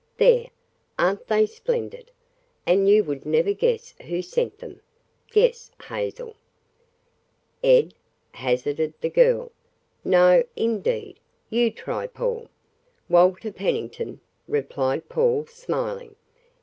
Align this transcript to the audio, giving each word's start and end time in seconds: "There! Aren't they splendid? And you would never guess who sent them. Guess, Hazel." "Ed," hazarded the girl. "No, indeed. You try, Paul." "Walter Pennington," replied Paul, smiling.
"There! 0.17 0.47
Aren't 0.97 1.27
they 1.27 1.45
splendid? 1.45 2.09
And 2.65 2.89
you 2.89 3.03
would 3.03 3.23
never 3.23 3.53
guess 3.53 3.93
who 4.07 4.23
sent 4.23 4.57
them. 4.57 4.81
Guess, 5.31 5.69
Hazel." 5.87 6.35
"Ed," 7.63 7.93
hazarded 8.31 8.95
the 8.99 9.11
girl. 9.11 9.51
"No, 10.03 10.41
indeed. 10.55 11.19
You 11.51 11.69
try, 11.69 12.07
Paul." 12.07 12.49
"Walter 13.09 13.51
Pennington," 13.51 14.21
replied 14.47 15.07
Paul, 15.07 15.45
smiling. 15.45 16.15